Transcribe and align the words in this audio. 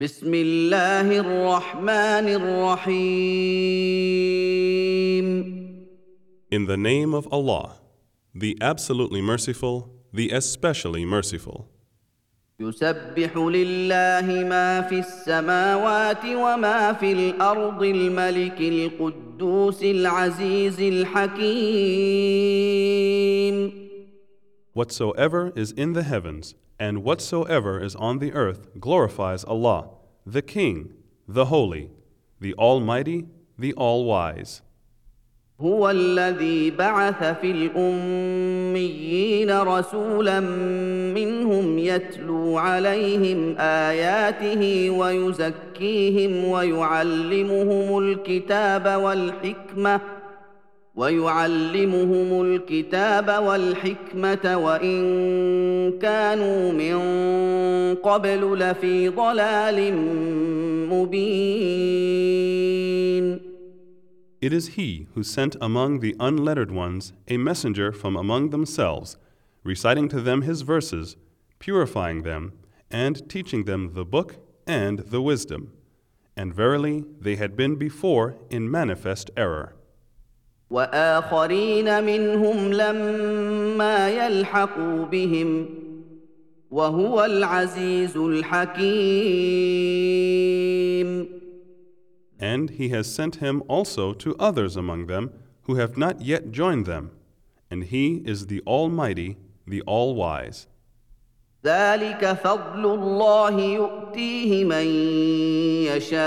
بسم 0.00 0.34
الله 0.34 1.18
الرحمن 1.18 2.28
الرحيم 2.38 3.18
In 6.52 6.66
the 6.66 6.76
name 6.76 7.12
of 7.14 7.26
Allah, 7.32 7.80
the 8.32 8.56
absolutely 8.60 9.20
merciful, 9.20 9.90
the 10.12 10.30
especially 10.30 11.04
merciful. 11.04 11.66
يسبح 12.60 13.36
لله 13.36 14.44
ما 14.48 14.80
في 14.88 14.98
السماوات 14.98 16.24
وما 16.24 16.92
في 16.92 17.12
الأرض 17.12 17.82
الملك 17.82 18.60
القدوس 18.60 19.82
العزيز 19.82 20.80
الحكيم 20.80 21.48
Whatsoever 24.77 25.51
is 25.55 25.71
in 25.71 25.93
the 25.93 26.03
heavens 26.03 26.55
and 26.79 27.03
whatsoever 27.03 27.79
is 27.79 27.95
on 27.95 28.19
the 28.19 28.33
earth 28.33 28.67
glorifies 28.79 29.43
Allah, 29.43 29.89
the 30.25 30.41
King, 30.41 30.93
the 31.27 31.45
Holy, 31.45 31.89
the 32.39 32.53
Almighty, 32.55 33.27
the 33.57 33.73
All 33.73 34.05
Wise. 34.05 34.61
هو 35.61 35.89
الذي 35.89 36.71
بعث 36.71 37.23
في 37.23 37.51
الاميين 37.51 39.59
رسولا 39.59 40.39
منهم 41.13 41.79
يتلو 41.79 42.57
عليهم 42.57 43.55
اياته 43.59 44.89
ويزكيهم 44.89 46.45
ويعلمهم 46.45 47.97
الكتاب 47.97 49.01
والحكمه 49.01 50.01
ويعلمهم 50.97 52.41
الكتاب 52.41 53.43
والحكمه 53.43 54.57
وان 54.57 55.03
كانوا 55.99 56.71
من 56.71 56.95
قبل 57.95 58.59
لفي 58.59 59.09
ضلال 59.09 59.93
مبين 60.89 62.33
It 64.41 64.51
is 64.51 64.75
He 64.75 65.07
who 65.13 65.23
sent 65.23 65.55
among 65.61 66.01
the 66.01 66.17
unlettered 66.19 66.69
ones 66.69 67.13
a 67.29 67.37
messenger 67.37 67.93
from 67.93 68.17
among 68.17 68.49
themselves, 68.49 69.15
reciting 69.63 70.09
to 70.09 70.19
them 70.19 70.41
His 70.41 70.63
verses, 70.63 71.15
purifying 71.59 72.23
them, 72.23 72.51
and 72.91 73.29
teaching 73.29 73.63
them 73.63 73.93
the 73.93 74.03
book 74.03 74.35
and 74.67 74.99
the 74.99 75.21
wisdom. 75.21 75.71
And 76.35 76.53
verily, 76.53 77.05
they 77.21 77.37
had 77.37 77.55
been 77.55 77.77
before 77.77 78.35
in 78.49 78.69
manifest 78.69 79.31
error. 79.37 79.75
واخرين 80.70 82.04
منهم 82.04 82.72
لما 82.72 84.08
يلحقوا 84.08 85.04
بهم 85.04 85.68
وهو 86.70 87.24
العزيز 87.24 88.16
الحكيم 88.16 89.48
And 92.40 92.70
He 92.70 92.90
has 92.90 93.12
sent 93.12 93.36
Him 93.36 93.62
also 93.66 94.12
to 94.12 94.36
others 94.38 94.76
among 94.76 95.06
them 95.06 95.32
who 95.62 95.74
have 95.74 95.96
not 95.96 96.20
yet 96.20 96.52
joined 96.52 96.86
them. 96.86 97.10
And 97.68 97.82
He 97.84 98.22
is 98.24 98.46
the 98.46 98.62
Almighty, 98.66 99.36
the 99.66 99.82
All 99.82 100.14
Wise. 100.14 100.68
ذلك 101.64 102.24
فضل 102.24 102.84
الله 102.94 103.60
يؤتيه 103.60 104.64
من 104.64 104.86
يشاء 105.90 106.18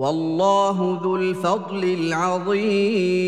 والله 0.00 1.00
ذو 1.02 1.16
الفضل 1.16 1.84
العظيم 1.84 3.20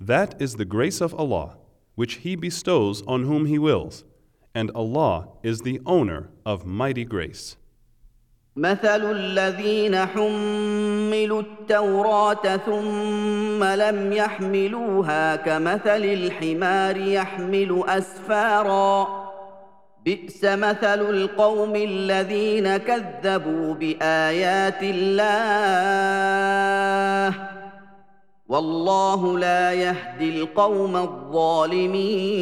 That 0.00 0.40
is 0.40 0.54
the 0.54 0.64
grace 0.64 1.00
of 1.00 1.12
Allah, 1.14 1.56
which 1.96 2.14
He 2.24 2.36
bestows 2.36 3.02
on 3.08 3.24
whom 3.24 3.46
He 3.46 3.58
wills, 3.58 4.04
and 4.54 4.70
Allah 4.76 5.28
is 5.42 5.62
the 5.62 5.80
owner 5.86 6.30
of 6.46 6.64
mighty 6.64 7.04
grace. 7.04 7.56
مثل 8.56 9.10
الذين 9.10 10.06
حملوا 10.06 11.42
التوراة 11.42 12.56
ثم 12.56 13.64
لم 13.64 14.12
يحملوها 14.12 15.36
كمثل 15.36 16.04
الحمار 16.04 16.96
يحمل 16.96 17.82
أسفارا 17.86 19.29
بئس 20.05 20.43
مثل 20.43 21.09
القوم 21.09 21.75
الذين 21.75 22.77
كذبوا 22.77 23.73
بآيات 23.73 24.83
الله 24.83 26.15
والله 28.47 29.39
لا 29.39 29.73
يهدي 29.73 30.41
القوم 30.41 30.95
الظالمين 30.95 32.35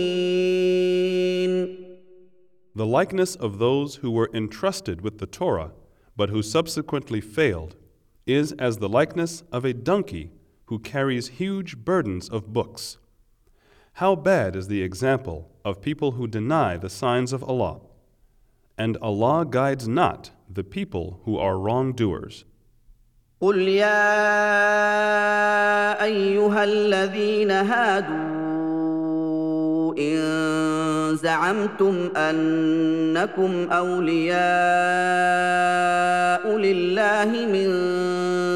The 2.75 2.85
likeness 2.85 3.35
of 3.35 3.59
those 3.59 3.97
who 3.97 4.09
were 4.11 4.29
entrusted 4.33 5.01
with 5.01 5.19
the 5.19 5.27
Torah, 5.27 5.71
but 6.17 6.29
who 6.29 6.41
subsequently 6.41 7.21
failed, 7.21 7.75
is 8.25 8.51
as 8.53 8.79
the 8.79 8.89
likeness 8.89 9.43
of 9.51 9.63
a 9.63 9.73
donkey 9.73 10.31
who 10.65 10.79
carries 10.79 11.27
huge 11.27 11.77
burdens 11.77 12.27
of 12.29 12.51
books. 12.51 12.97
How 13.97 14.15
bad 14.15 14.55
is 14.55 14.67
the 14.67 14.81
example 14.81 15.49
of 15.63 15.81
people 15.81 16.11
who 16.13 16.27
deny 16.27 16.77
the 16.77 16.89
signs 16.89 17.31
of 17.31 17.43
Allah! 17.43 17.79
And 18.77 18.97
Allah 19.01 19.45
guides 19.45 19.87
not 19.87 20.31
the 20.49 20.63
people 20.63 21.19
who 21.25 21.37
are 21.37 21.59
wrongdoers. 21.59 22.45
قل 23.41 23.57
يا 23.59 23.93
ايها 26.03 26.63
الذين 26.63 27.51
هادوا 27.51 28.43
ان 29.97 31.15
زعمتم 31.15 32.09
انكم 32.15 33.71
اولياء 33.71 34.43
لله 36.57 37.45
من 37.45 37.67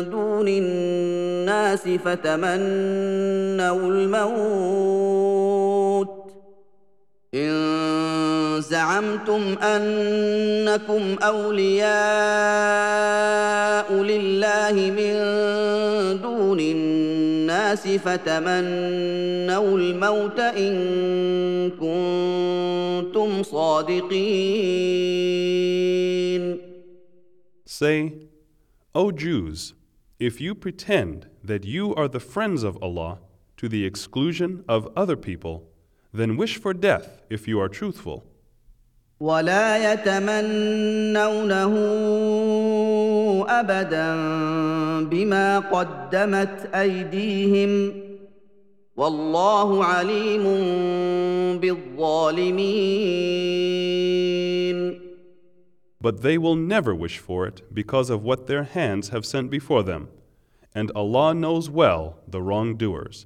دون 0.10 0.48
الناس 0.48 1.11
فتمنوا 1.79 3.93
الموت. 3.93 6.09
إن 7.35 8.61
زعمتم 8.61 9.57
أنكم 9.63 11.17
أولياء 11.23 11.93
لله 13.93 14.73
من 14.73 15.15
دون 16.23 16.61
الناس 16.61 17.89
فتمنوا 17.89 19.79
الموت 19.79 20.41
إن 20.41 20.75
كنتم 21.71 23.43
صادقين. 23.43 25.13
Say, 27.65 28.13
O 28.95 29.11
Jews, 29.11 29.73
if 30.22 30.42
you 30.42 30.56
pretend 30.56 31.28
that 31.44 31.64
you 31.64 31.94
are 31.96 32.08
the 32.08 32.20
friends 32.20 32.64
of 32.64 32.78
Allah 32.82 33.20
to 33.58 33.70
the 33.70 33.86
exclusion 33.86 34.64
of 34.68 34.88
other 34.96 35.16
people, 35.16 35.64
then 36.12 36.38
wish 36.38 36.58
for 36.58 36.74
death 36.74 37.22
if 37.30 37.48
you 37.48 37.60
are 37.60 37.70
truthful. 37.70 38.24
ولا 39.20 39.94
يتمنونه 39.94 41.74
ابدا 43.50 44.16
بما 45.10 45.60
قدمت 45.60 46.70
ايديهم 46.76 47.94
والله 48.98 49.86
عليم 49.86 50.44
بالظالمين 51.60 52.58
But 56.02 56.22
they 56.22 56.38
will 56.38 56.56
never 56.56 56.94
wish 56.94 57.18
for 57.18 57.48
it 57.48 57.62
because 57.74 58.10
of 58.10 58.24
what 58.24 58.48
their 58.48 58.64
hands 58.64 59.10
have 59.10 59.26
sent 59.26 59.50
before 59.50 59.84
them. 59.84 60.10
And 60.76 60.92
Allah 60.96 61.34
knows 61.34 61.70
well 61.70 62.18
the 62.28 62.42
wrongdoers. 62.42 63.26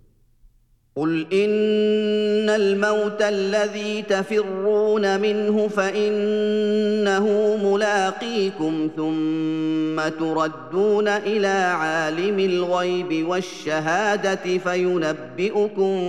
قل 0.96 1.26
ان 1.34 2.50
الموت 2.50 3.22
الذي 3.22 4.02
تفرون 4.02 5.20
منه 5.22 5.68
فانه 5.68 7.28
ملاقيكم 7.64 8.90
ثم 8.96 10.10
تردون 10.20 11.08
الى 11.08 11.48
عالم 11.48 12.40
الغيب 12.40 13.28
والشهاده 13.28 14.58
فينبئكم 14.58 16.00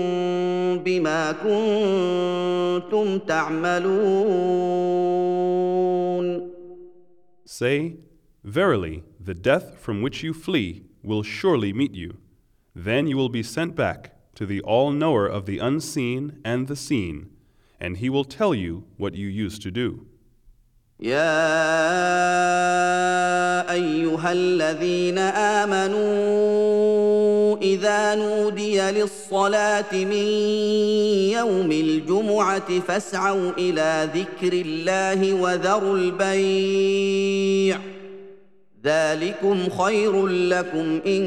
بما 0.85 1.33
كنتم 1.33 3.19
تعملون 3.19 4.73
Say, 7.47 7.97
Verily, 8.45 9.05
the 9.21 9.35
death 9.35 9.79
from 9.79 10.03
which 10.03 10.23
you 10.23 10.33
flee 10.33 10.85
will 11.03 11.23
surely 11.23 11.73
meet 11.73 11.95
you. 11.95 12.19
Then 12.75 13.07
you 13.07 13.17
will 13.17 13.29
be 13.29 13.43
sent 13.43 13.77
back 13.77 14.17
to 14.35 14.47
the 14.47 14.61
all 14.63 14.91
knower 14.91 15.27
of 15.27 15.47
the 15.47 15.59
unseen 15.59 16.41
and 16.45 16.67
the 16.67 16.77
seen, 16.77 17.31
and 17.79 17.99
he 17.99 18.09
will 18.09 18.25
tell 18.25 18.55
you 18.55 18.85
what 18.97 19.15
you 19.15 19.29
used 19.29 19.63
to 19.63 19.71
do. 19.71 20.07
يا 21.01 21.13
ايها 23.73 24.33
الذين 24.33 25.19
امنوا 25.19 26.76
نودي 28.16 28.82
للصلاه 28.82 29.94
من 29.94 30.28
يوم 31.32 31.72
الجمعه 31.72 32.80
فاسعوا 32.80 33.52
إلى 33.58 34.10
ذكر 34.14 34.54
الله 34.54 35.34
وذروا 35.34 35.98
البيع 35.98 37.80
ذلكم 38.84 39.70
خير 39.70 40.28
لكم 40.28 41.00
ان 41.06 41.24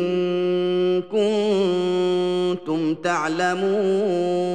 كنتم 1.02 2.94
تعلمون 2.94 4.50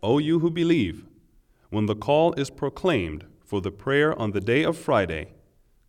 O 0.00 0.18
you 0.18 0.38
who 0.38 0.50
believe, 0.50 1.04
when 1.70 1.86
the 1.86 1.96
call 1.96 2.32
is 2.34 2.50
proclaimed 2.50 3.24
for 3.44 3.60
the 3.60 3.72
prayer 3.72 4.16
on 4.18 4.30
the 4.30 4.40
day 4.40 4.62
of 4.62 4.76
Friday, 4.76 5.32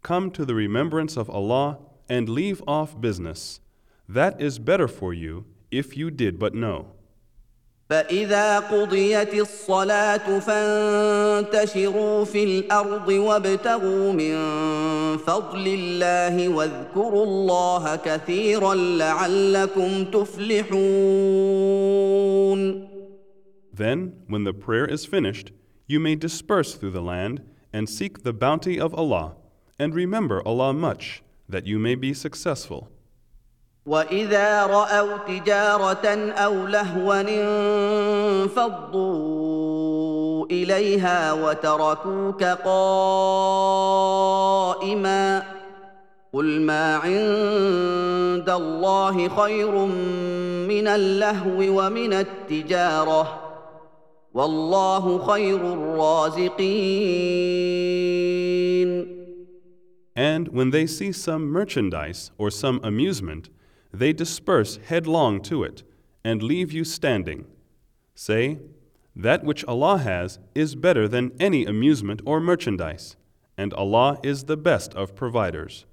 come 0.02 0.32
to 0.32 0.44
the 0.46 0.56
remembrance 0.56 1.16
of 1.16 1.30
Allah 1.30 1.78
and 2.10 2.28
leave 2.28 2.64
off 2.68 3.00
business. 3.00 3.60
That 4.09 4.41
is 4.41 4.59
better 4.59 4.89
for 4.89 5.15
you 5.15 5.47
if 5.71 5.97
you 5.97 6.11
did 6.11 6.39
but 6.39 6.55
know. 6.55 6.95
فاذا 7.91 8.59
قضيت 8.59 9.35
الصلاه 9.35 10.39
فانتشروا 10.39 12.25
في 12.25 12.45
الارض 12.45 13.09
وابتغوا 13.09 14.13
من 14.13 14.37
فضل 15.19 15.67
الله 15.67 16.49
واذكروا 16.49 17.25
الله 17.25 17.97
كثيرا 17.97 18.75
لعلكم 18.75 20.05
تفلحون 20.05 21.35
Then, 23.77 24.13
when 24.29 24.45
the 24.45 24.53
prayer 24.55 24.87
is 24.87 25.05
finished, 25.05 25.51
you 25.87 25.99
may 26.01 26.15
disperse 26.15 26.75
through 26.75 26.93
the 26.93 27.03
land 27.03 27.43
and 27.73 27.89
seek 27.89 28.23
the 28.23 28.33
bounty 28.33 28.79
of 28.79 28.95
Allah, 28.95 29.35
and 29.81 29.93
remember 29.93 30.41
Allah 30.47 30.73
much, 30.73 31.25
that 31.49 31.67
you 31.67 31.81
may 31.81 31.97
be 31.97 32.15
successful. 32.15 32.89
واذا 33.86 34.66
راوا 34.66 35.18
تجاره 35.28 36.32
أو 36.32 36.68
لهوا 36.68 37.22
انفضوا 38.46 40.46
اليها 40.52 41.34
وتركوك 41.34 42.44
قائما 42.44 43.84
قل 46.34 46.62
ما 46.62 46.96
عند 46.96 48.50
الله 48.50 49.30
خير 49.30 49.72
من 50.68 50.88
اللهو 50.88 51.58
ومن 51.60 52.14
التجاره 52.14 53.40
والله 54.34 55.28
خير 55.28 55.74
الرازقين 55.74 56.60
And 60.16 60.48
when 60.50 60.72
they 60.72 60.86
see 60.86 61.12
some 61.14 61.50
merchandise 61.50 62.32
or 62.38 62.52
some 62.52 62.82
amusement, 62.84 63.50
they 63.92 64.14
disperse 64.14 64.78
headlong 64.78 65.42
to 65.42 65.64
it 65.64 65.84
and 66.24 66.44
leave 66.44 66.72
you 66.72 66.84
standing. 66.84 67.46
Say, 68.14 68.60
That 69.16 69.44
which 69.44 69.66
Allah 69.66 69.98
has 70.00 70.40
is 70.54 70.76
better 70.76 71.08
than 71.08 71.32
any 71.40 71.66
amusement 71.66 72.22
or 72.26 72.40
merchandise, 72.40 73.16
and 73.58 73.74
Allah 73.74 74.20
is 74.24 74.46
the 74.46 74.58
best 74.58 74.94
of 74.94 75.16
providers. 75.16 75.86